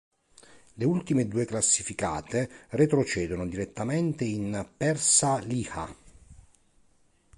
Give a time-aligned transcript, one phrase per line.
[0.73, 5.95] Le ultime due classificate retrocedono direttamente in Perša Liha.